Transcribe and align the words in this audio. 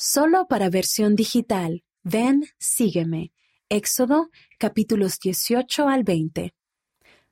Solo 0.00 0.46
para 0.46 0.70
versión 0.70 1.16
digital, 1.16 1.82
ven, 2.04 2.46
sígueme. 2.56 3.32
Éxodo 3.68 4.30
capítulos 4.56 5.18
18 5.18 5.88
al 5.88 6.04
20. 6.04 6.54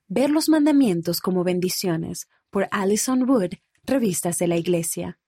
Ver 0.08 0.30
los 0.30 0.48
mandamientos 0.48 1.20
como 1.20 1.44
bendiciones 1.44 2.26
por 2.50 2.66
Alison 2.72 3.22
Wood, 3.30 3.52
Revistas 3.84 4.38
de 4.38 4.48
la 4.48 4.56
Iglesia. 4.56 5.20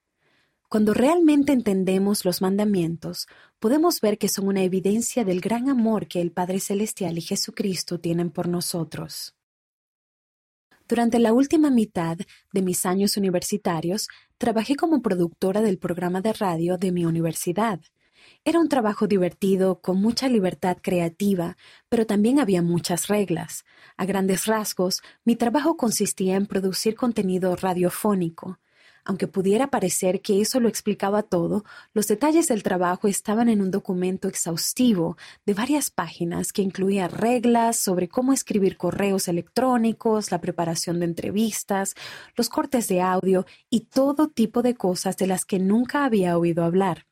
Cuando 0.68 0.94
realmente 0.94 1.52
entendemos 1.52 2.24
los 2.24 2.42
mandamientos, 2.42 3.28
podemos 3.60 4.00
ver 4.00 4.18
que 4.18 4.28
son 4.28 4.48
una 4.48 4.64
evidencia 4.64 5.24
del 5.24 5.40
gran 5.40 5.68
amor 5.68 6.08
que 6.08 6.20
el 6.20 6.32
Padre 6.32 6.58
Celestial 6.58 7.18
y 7.18 7.20
Jesucristo 7.20 8.00
tienen 8.00 8.30
por 8.30 8.48
nosotros. 8.48 9.36
Durante 10.88 11.18
la 11.18 11.34
última 11.34 11.70
mitad 11.70 12.16
de 12.52 12.62
mis 12.62 12.84
años 12.86 13.16
universitarios, 13.18 14.08
trabajé 14.38 14.76
como 14.76 15.02
productora 15.02 15.60
del 15.60 15.78
programa 15.78 16.20
de 16.20 16.32
radio 16.32 16.78
de 16.78 16.92
mi 16.92 17.04
universidad. 17.04 17.80
Era 18.44 18.60
un 18.60 18.68
trabajo 18.68 19.06
divertido, 19.06 19.80
con 19.80 20.00
mucha 20.00 20.28
libertad 20.28 20.78
creativa, 20.80 21.56
pero 21.88 22.06
también 22.06 22.38
había 22.38 22.62
muchas 22.62 23.08
reglas. 23.08 23.64
A 23.96 24.06
grandes 24.06 24.46
rasgos, 24.46 25.02
mi 25.24 25.36
trabajo 25.36 25.76
consistía 25.76 26.36
en 26.36 26.46
producir 26.46 26.94
contenido 26.94 27.56
radiofónico. 27.56 28.58
Aunque 29.08 29.26
pudiera 29.26 29.68
parecer 29.68 30.20
que 30.20 30.42
eso 30.42 30.60
lo 30.60 30.68
explicaba 30.68 31.22
todo, 31.22 31.64
los 31.94 32.08
detalles 32.08 32.46
del 32.46 32.62
trabajo 32.62 33.08
estaban 33.08 33.48
en 33.48 33.62
un 33.62 33.70
documento 33.70 34.28
exhaustivo 34.28 35.16
de 35.46 35.54
varias 35.54 35.88
páginas 35.88 36.52
que 36.52 36.60
incluía 36.60 37.08
reglas 37.08 37.78
sobre 37.78 38.10
cómo 38.10 38.34
escribir 38.34 38.76
correos 38.76 39.26
electrónicos, 39.26 40.30
la 40.30 40.42
preparación 40.42 41.00
de 41.00 41.06
entrevistas, 41.06 41.94
los 42.36 42.50
cortes 42.50 42.86
de 42.88 43.00
audio 43.00 43.46
y 43.70 43.80
todo 43.86 44.28
tipo 44.28 44.60
de 44.60 44.74
cosas 44.74 45.16
de 45.16 45.26
las 45.26 45.46
que 45.46 45.58
nunca 45.58 46.04
había 46.04 46.36
oído 46.36 46.62
hablar. 46.62 47.06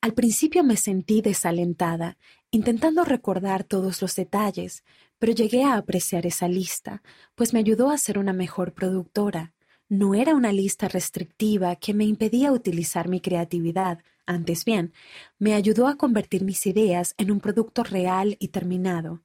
Al 0.00 0.14
principio 0.14 0.64
me 0.64 0.78
sentí 0.78 1.20
desalentada, 1.20 2.16
intentando 2.50 3.04
recordar 3.04 3.64
todos 3.64 4.00
los 4.00 4.16
detalles, 4.16 4.82
pero 5.18 5.34
llegué 5.34 5.62
a 5.64 5.76
apreciar 5.76 6.24
esa 6.24 6.48
lista, 6.48 7.02
pues 7.34 7.52
me 7.52 7.58
ayudó 7.58 7.90
a 7.90 7.98
ser 7.98 8.18
una 8.18 8.32
mejor 8.32 8.72
productora. 8.72 9.52
No 9.94 10.14
era 10.14 10.34
una 10.34 10.52
lista 10.52 10.88
restrictiva 10.88 11.76
que 11.76 11.92
me 11.92 12.06
impedía 12.06 12.50
utilizar 12.50 13.10
mi 13.10 13.20
creatividad, 13.20 13.98
antes 14.24 14.64
bien, 14.64 14.94
me 15.38 15.52
ayudó 15.52 15.86
a 15.86 15.98
convertir 15.98 16.44
mis 16.44 16.66
ideas 16.66 17.14
en 17.18 17.30
un 17.30 17.40
producto 17.40 17.84
real 17.84 18.38
y 18.40 18.48
terminado. 18.48 19.20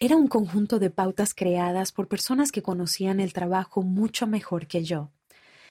Era 0.00 0.16
un 0.16 0.26
conjunto 0.26 0.80
de 0.80 0.90
pautas 0.90 1.34
creadas 1.34 1.92
por 1.92 2.08
personas 2.08 2.50
que 2.50 2.62
conocían 2.62 3.20
el 3.20 3.32
trabajo 3.32 3.82
mucho 3.82 4.26
mejor 4.26 4.66
que 4.66 4.82
yo. 4.82 5.12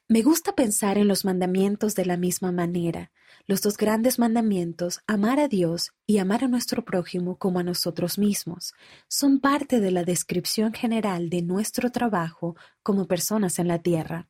Me 0.08 0.22
gusta 0.22 0.56
pensar 0.56 0.98
en 0.98 1.09
los 1.09 1.26
mandamientos 1.26 1.94
de 1.94 2.06
la 2.06 2.16
misma 2.16 2.54
manera. 2.54 3.11
Los 3.48 3.61
dos 3.61 3.76
grandes 3.76 4.17
mandamientos, 4.17 5.02
amar 5.08 5.42
a 5.42 5.50
Dios 5.50 5.92
y 6.06 6.20
amar 6.20 6.45
a 6.45 6.48
nuestro 6.48 6.86
prójimo 6.86 7.36
como 7.36 7.59
a 7.59 7.64
nosotros 7.64 8.17
mismos, 8.17 8.73
son 9.09 9.42
parte 9.42 9.82
de 9.82 9.92
la 9.92 10.06
descripción 10.06 10.72
general 10.72 11.30
de 11.30 11.42
nuestro 11.42 11.92
trabajo 11.92 12.56
como 12.82 13.08
personas 13.08 13.59
en 13.59 13.67
la 13.67 13.80
tierra. 13.80 14.30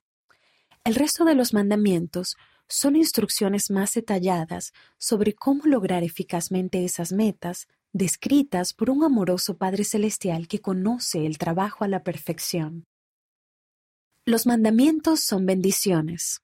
El 0.87 0.95
resto 0.95 1.25
de 1.25 1.35
los 1.35 1.53
mandamientos 1.53 2.37
son 2.69 2.95
instrucciones 2.95 3.69
más 3.71 3.93
detalladas 3.93 4.71
sobre 4.97 5.33
cómo 5.33 5.65
lograr 5.65 6.01
eficazmente 6.01 6.85
esas 6.85 7.11
metas, 7.11 7.67
descritas 7.91 8.73
por 8.73 8.89
un 8.89 9.03
amoroso 9.03 9.57
Padre 9.57 9.83
Celestial 9.83 10.47
que 10.47 10.61
conoce 10.61 11.25
el 11.25 11.37
trabajo 11.39 11.83
a 11.83 11.89
la 11.89 12.03
perfección. 12.03 12.85
Los 14.23 14.47
mandamientos 14.47 15.19
son 15.19 15.45
bendiciones. 15.45 16.39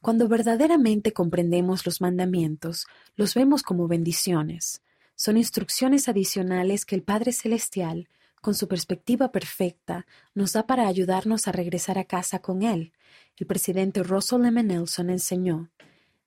Cuando 0.00 0.26
verdaderamente 0.26 1.12
comprendemos 1.12 1.86
los 1.86 2.00
mandamientos, 2.00 2.88
los 3.14 3.34
vemos 3.34 3.62
como 3.62 3.86
bendiciones. 3.86 4.82
Son 5.14 5.36
instrucciones 5.36 6.08
adicionales 6.08 6.84
que 6.84 6.96
el 6.96 7.04
Padre 7.04 7.30
Celestial, 7.32 8.08
con 8.40 8.54
su 8.54 8.68
perspectiva 8.68 9.32
perfecta, 9.32 10.06
nos 10.34 10.52
da 10.52 10.66
para 10.66 10.88
ayudarnos 10.88 11.46
a 11.46 11.52
regresar 11.52 11.98
a 11.98 12.04
casa 12.04 12.40
con 12.40 12.62
Él, 12.62 12.92
el 13.36 13.46
presidente 13.46 14.02
Russell 14.02 14.44
M. 14.44 14.62
Nelson 14.62 15.10
enseñó, 15.10 15.70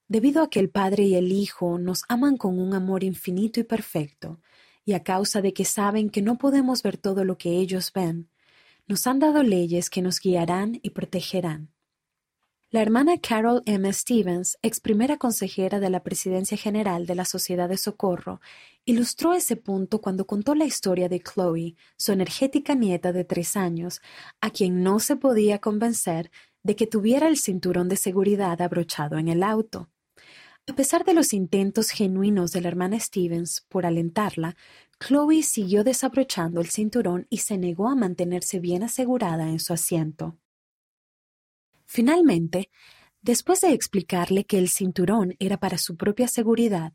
debido 0.07 0.43
a 0.43 0.49
que 0.49 0.59
el 0.59 0.69
Padre 0.69 1.03
y 1.03 1.15
el 1.15 1.31
Hijo 1.31 1.79
nos 1.79 2.03
aman 2.07 2.37
con 2.37 2.59
un 2.59 2.73
amor 2.73 3.03
infinito 3.03 3.59
y 3.59 3.63
perfecto, 3.63 4.39
y 4.85 4.93
a 4.93 5.03
causa 5.03 5.41
de 5.41 5.53
que 5.53 5.65
saben 5.65 6.09
que 6.09 6.21
no 6.21 6.37
podemos 6.37 6.83
ver 6.83 6.97
todo 6.97 7.23
lo 7.23 7.37
que 7.37 7.57
ellos 7.57 7.91
ven, 7.93 8.29
nos 8.87 9.07
han 9.07 9.19
dado 9.19 9.43
leyes 9.43 9.89
que 9.89 10.01
nos 10.01 10.19
guiarán 10.19 10.79
y 10.83 10.91
protegerán. 10.91 11.72
La 12.73 12.81
hermana 12.81 13.19
Carol 13.19 13.61
M. 13.67 13.93
Stevens, 13.93 14.57
ex 14.63 14.79
primera 14.79 15.17
consejera 15.17 15.79
de 15.79 15.91
la 15.91 16.01
Presidencia 16.01 16.57
General 16.57 17.05
de 17.05 17.13
la 17.13 17.23
Sociedad 17.23 17.69
de 17.69 17.77
Socorro, 17.77 18.41
ilustró 18.83 19.35
ese 19.35 19.55
punto 19.55 20.01
cuando 20.01 20.25
contó 20.25 20.55
la 20.55 20.65
historia 20.65 21.07
de 21.07 21.19
Chloe, 21.19 21.75
su 21.97 22.13
energética 22.13 22.73
nieta 22.73 23.13
de 23.13 23.25
tres 23.25 23.55
años, 23.55 24.01
a 24.41 24.49
quien 24.49 24.81
no 24.81 24.99
se 24.99 25.15
podía 25.17 25.59
convencer 25.59 26.31
de 26.63 26.75
que 26.75 26.87
tuviera 26.87 27.27
el 27.27 27.37
cinturón 27.37 27.89
de 27.89 27.95
seguridad 27.95 28.59
abrochado 28.59 29.19
en 29.19 29.27
el 29.27 29.43
auto. 29.43 29.91
A 30.65 30.73
pesar 30.73 31.05
de 31.05 31.13
los 31.13 31.31
intentos 31.31 31.91
genuinos 31.91 32.53
de 32.53 32.61
la 32.61 32.69
hermana 32.69 32.99
Stevens 32.99 33.67
por 33.69 33.85
alentarla, 33.85 34.55
Chloe 34.99 35.43
siguió 35.43 35.83
desabrochando 35.83 36.59
el 36.59 36.71
cinturón 36.71 37.27
y 37.29 37.37
se 37.37 37.55
negó 37.59 37.87
a 37.87 37.93
mantenerse 37.93 38.59
bien 38.59 38.81
asegurada 38.81 39.47
en 39.51 39.59
su 39.59 39.73
asiento. 39.73 40.39
Finalmente, 41.85 42.69
después 43.21 43.61
de 43.61 43.73
explicarle 43.73 44.45
que 44.45 44.57
el 44.57 44.69
cinturón 44.69 45.35
era 45.39 45.57
para 45.57 45.77
su 45.77 45.95
propia 45.95 46.27
seguridad, 46.27 46.93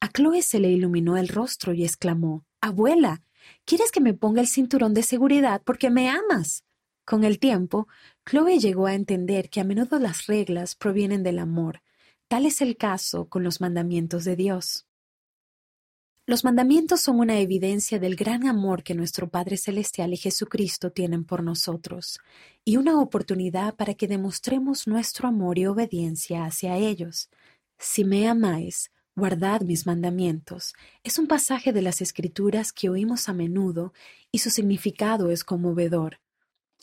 a 0.00 0.08
Chloe 0.08 0.42
se 0.42 0.60
le 0.60 0.70
iluminó 0.70 1.16
el 1.16 1.28
rostro 1.28 1.72
y 1.72 1.84
exclamó 1.84 2.44
Abuela, 2.60 3.22
¿quieres 3.64 3.90
que 3.90 4.00
me 4.00 4.14
ponga 4.14 4.40
el 4.40 4.48
cinturón 4.48 4.94
de 4.94 5.02
seguridad 5.02 5.62
porque 5.64 5.90
me 5.90 6.08
amas? 6.08 6.64
Con 7.04 7.24
el 7.24 7.38
tiempo, 7.38 7.88
Chloe 8.24 8.58
llegó 8.58 8.86
a 8.86 8.94
entender 8.94 9.48
que 9.50 9.60
a 9.60 9.64
menudo 9.64 9.98
las 9.98 10.26
reglas 10.26 10.74
provienen 10.74 11.22
del 11.22 11.38
amor. 11.38 11.82
Tal 12.28 12.44
es 12.44 12.60
el 12.60 12.76
caso 12.76 13.28
con 13.28 13.42
los 13.42 13.60
mandamientos 13.60 14.24
de 14.24 14.36
Dios. 14.36 14.87
Los 16.28 16.44
mandamientos 16.44 17.00
son 17.00 17.20
una 17.20 17.38
evidencia 17.38 17.98
del 17.98 18.14
gran 18.14 18.46
amor 18.46 18.82
que 18.82 18.94
nuestro 18.94 19.30
Padre 19.30 19.56
Celestial 19.56 20.12
y 20.12 20.18
Jesucristo 20.18 20.92
tienen 20.92 21.24
por 21.24 21.42
nosotros, 21.42 22.20
y 22.66 22.76
una 22.76 23.00
oportunidad 23.00 23.76
para 23.76 23.94
que 23.94 24.08
demostremos 24.08 24.86
nuestro 24.86 25.26
amor 25.26 25.58
y 25.58 25.64
obediencia 25.64 26.44
hacia 26.44 26.76
ellos. 26.76 27.30
Si 27.78 28.04
me 28.04 28.28
amáis, 28.28 28.90
guardad 29.16 29.62
mis 29.62 29.86
mandamientos. 29.86 30.74
Es 31.02 31.18
un 31.18 31.28
pasaje 31.28 31.72
de 31.72 31.80
las 31.80 32.02
Escrituras 32.02 32.74
que 32.74 32.90
oímos 32.90 33.30
a 33.30 33.32
menudo 33.32 33.94
y 34.30 34.40
su 34.40 34.50
significado 34.50 35.30
es 35.30 35.44
conmovedor. 35.44 36.20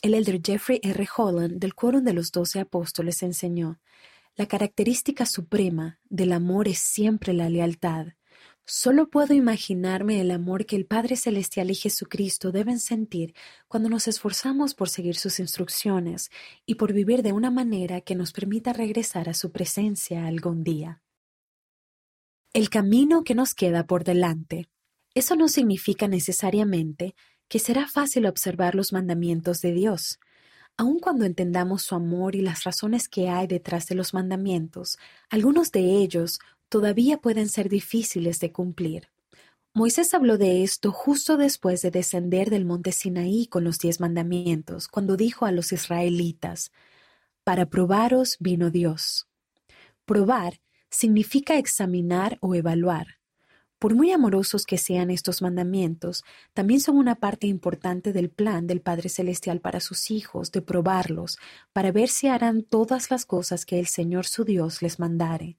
El 0.02 0.14
elder 0.14 0.40
Jeffrey 0.44 0.80
R. 0.82 1.06
Holland 1.16 1.60
del 1.60 1.76
Quórum 1.76 2.02
de 2.02 2.14
los 2.14 2.32
Doce 2.32 2.58
Apóstoles 2.58 3.22
enseñó, 3.22 3.78
la 4.34 4.46
característica 4.46 5.24
suprema 5.24 6.00
del 6.08 6.32
amor 6.32 6.66
es 6.66 6.80
siempre 6.80 7.32
la 7.32 7.48
lealtad. 7.48 8.08
Solo 8.68 9.08
puedo 9.08 9.32
imaginarme 9.32 10.20
el 10.20 10.32
amor 10.32 10.66
que 10.66 10.74
el 10.74 10.86
Padre 10.86 11.14
Celestial 11.14 11.70
y 11.70 11.76
Jesucristo 11.76 12.50
deben 12.50 12.80
sentir 12.80 13.32
cuando 13.68 13.88
nos 13.88 14.08
esforzamos 14.08 14.74
por 14.74 14.88
seguir 14.88 15.14
sus 15.14 15.38
instrucciones 15.38 16.32
y 16.66 16.74
por 16.74 16.92
vivir 16.92 17.22
de 17.22 17.32
una 17.32 17.52
manera 17.52 18.00
que 18.00 18.16
nos 18.16 18.32
permita 18.32 18.72
regresar 18.72 19.28
a 19.28 19.34
su 19.34 19.52
presencia 19.52 20.26
algún 20.26 20.64
día. 20.64 21.00
El 22.52 22.68
camino 22.68 23.22
que 23.22 23.36
nos 23.36 23.54
queda 23.54 23.86
por 23.86 24.02
delante. 24.02 24.68
Eso 25.14 25.36
no 25.36 25.46
significa 25.46 26.08
necesariamente 26.08 27.14
que 27.46 27.60
será 27.60 27.86
fácil 27.86 28.26
observar 28.26 28.74
los 28.74 28.92
mandamientos 28.92 29.60
de 29.60 29.74
Dios. 29.74 30.18
Aun 30.76 30.98
cuando 30.98 31.24
entendamos 31.24 31.82
su 31.82 31.94
amor 31.94 32.34
y 32.34 32.40
las 32.40 32.64
razones 32.64 33.08
que 33.08 33.28
hay 33.28 33.46
detrás 33.46 33.86
de 33.86 33.94
los 33.94 34.12
mandamientos, 34.12 34.98
algunos 35.30 35.70
de 35.70 35.80
ellos 35.80 36.40
todavía 36.68 37.18
pueden 37.18 37.48
ser 37.48 37.68
difíciles 37.68 38.40
de 38.40 38.52
cumplir. 38.52 39.08
Moisés 39.74 40.14
habló 40.14 40.38
de 40.38 40.62
esto 40.62 40.90
justo 40.90 41.36
después 41.36 41.82
de 41.82 41.90
descender 41.90 42.48
del 42.48 42.64
monte 42.64 42.92
Sinaí 42.92 43.46
con 43.46 43.62
los 43.62 43.78
diez 43.78 44.00
mandamientos, 44.00 44.88
cuando 44.88 45.16
dijo 45.16 45.44
a 45.44 45.52
los 45.52 45.70
israelitas, 45.70 46.72
Para 47.44 47.66
probaros 47.66 48.36
vino 48.40 48.70
Dios. 48.70 49.28
Probar 50.06 50.60
significa 50.88 51.58
examinar 51.58 52.38
o 52.40 52.54
evaluar. 52.54 53.18
Por 53.78 53.94
muy 53.94 54.10
amorosos 54.10 54.64
que 54.64 54.78
sean 54.78 55.10
estos 55.10 55.42
mandamientos, 55.42 56.24
también 56.54 56.80
son 56.80 56.96
una 56.96 57.16
parte 57.16 57.46
importante 57.46 58.14
del 58.14 58.30
plan 58.30 58.66
del 58.66 58.80
Padre 58.80 59.10
Celestial 59.10 59.60
para 59.60 59.80
sus 59.80 60.10
hijos, 60.10 60.50
de 60.52 60.62
probarlos, 60.62 61.38
para 61.74 61.92
ver 61.92 62.08
si 62.08 62.28
harán 62.28 62.62
todas 62.62 63.10
las 63.10 63.26
cosas 63.26 63.66
que 63.66 63.78
el 63.78 63.86
Señor 63.86 64.24
su 64.24 64.44
Dios 64.44 64.80
les 64.80 64.98
mandare. 64.98 65.58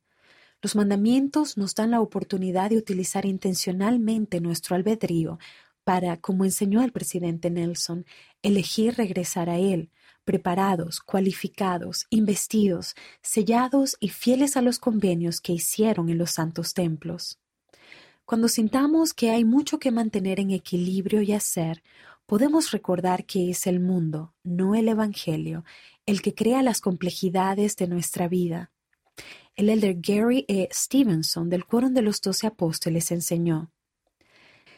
Los 0.62 0.76
mandamientos 0.76 1.58
nos 1.58 1.76
dan 1.76 1.92
la 1.92 2.02
oportunidad 2.02 2.72
de 2.72 2.78
utilizar 2.78 3.26
intencionalmente 3.26 4.42
nuestro 4.42 4.76
albedrío 4.76 5.38
para, 5.84 6.18
como 6.18 6.46
enseñó 6.46 6.84
el 6.84 6.92
presidente 6.92 7.50
Nelson, 7.50 8.06
elegir 8.42 8.96
regresar 8.96 9.50
a 9.50 9.58
Él, 9.58 9.92
preparados, 10.26 11.00
cualificados, 11.00 12.08
investidos, 12.10 12.96
sellados 13.22 13.96
y 14.02 14.10
fieles 14.10 14.58
a 14.58 14.62
los 14.62 14.80
convenios 14.80 15.40
que 15.40 15.54
hicieron 15.54 16.10
en 16.10 16.18
los 16.18 16.32
santos 16.32 16.74
templos. 16.74 17.40
Cuando 18.26 18.50
sintamos 18.50 19.14
que 19.14 19.30
hay 19.30 19.46
mucho 19.46 19.80
que 19.80 19.92
mantener 19.92 20.42
en 20.42 20.52
equilibrio 20.52 21.22
y 21.22 21.32
hacer, 21.32 21.82
podemos 22.26 22.72
recordar 22.72 23.26
que 23.26 23.50
es 23.50 23.68
el 23.68 23.80
mundo, 23.80 24.34
no 24.44 24.76
el 24.76 24.90
Evangelio, 24.90 25.64
el 26.06 26.22
que 26.22 26.36
crea 26.36 26.62
las 26.62 26.82
complejidades 26.82 27.78
de 27.78 27.88
nuestra 27.88 28.28
vida. 28.28 28.72
El 29.58 29.70
elder 29.70 29.96
Gary 30.00 30.46
E. 30.48 30.70
Stevenson 30.72 31.50
del 31.50 31.66
Quórum 31.66 31.92
de 31.96 32.04
los 32.04 32.22
Doce 32.22 32.46
Apóstoles 32.46 33.10
enseñó, 33.10 33.72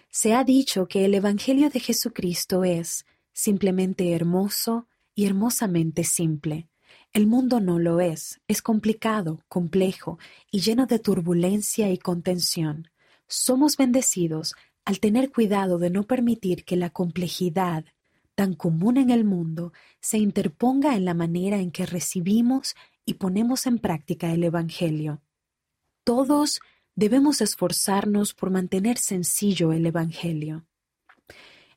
Se 0.10 0.34
ha 0.34 0.46
dicho 0.46 0.88
que 0.88 1.04
el 1.04 1.16
Evangelio 1.16 1.70
de 1.70 1.82
Jesucristo 1.82 2.64
es 2.64 3.06
simplemente 3.34 4.14
hermoso 4.14 4.88
y 5.14 5.26
hermosamente 5.26 6.06
simple. 6.06 6.70
El 7.12 7.28
mundo 7.28 7.60
no 7.60 7.78
lo 7.78 8.00
es, 8.00 8.40
es 8.48 8.62
complicado, 8.62 9.44
complejo 9.50 10.18
y 10.50 10.62
lleno 10.62 10.86
de 10.86 11.00
turbulencia 11.00 11.92
y 11.92 11.98
contención. 11.98 12.88
Somos 13.28 13.76
bendecidos 13.76 14.56
al 14.86 15.02
tener 15.02 15.30
cuidado 15.30 15.78
de 15.78 15.90
no 15.90 16.04
permitir 16.04 16.64
que 16.64 16.78
la 16.78 16.90
complejidad, 16.90 17.84
tan 18.34 18.54
común 18.54 18.96
en 18.96 19.10
el 19.10 19.26
mundo, 19.26 19.74
se 20.00 20.20
interponga 20.20 20.96
en 20.96 21.04
la 21.04 21.14
manera 21.14 21.60
en 21.60 21.72
que 21.72 21.86
recibimos 21.86 22.76
y 23.10 23.16
ponemos 23.16 23.66
en 23.66 23.80
práctica 23.80 24.32
el 24.32 24.44
Evangelio. 24.44 25.20
Todos 26.04 26.60
debemos 26.94 27.42
esforzarnos 27.42 28.36
por 28.36 28.52
mantener 28.52 29.00
sencillo 29.00 29.74
el 29.74 29.88
Evangelio. 29.88 30.68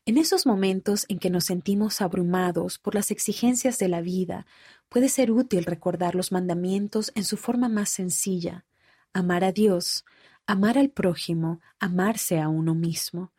En 0.04 0.18
esos 0.18 0.44
momentos 0.44 1.06
en 1.08 1.18
que 1.18 1.30
nos 1.30 1.44
sentimos 1.44 2.02
abrumados 2.02 2.78
por 2.78 2.94
las 2.94 3.10
exigencias 3.10 3.78
de 3.78 3.88
la 3.88 4.02
vida, 4.02 4.44
puede 4.90 5.08
ser 5.08 5.30
útil 5.32 5.64
recordar 5.64 6.14
los 6.14 6.32
mandamientos 6.32 7.10
en 7.14 7.24
su 7.24 7.38
forma 7.38 7.70
más 7.70 7.88
sencilla, 7.88 8.66
amar 9.14 9.42
a 9.42 9.52
Dios, 9.52 10.04
amar 10.46 10.76
al 10.76 10.90
prójimo, 10.90 11.62
amarse 11.78 12.40
a 12.40 12.50
uno 12.50 12.74
mismo. 12.74 13.32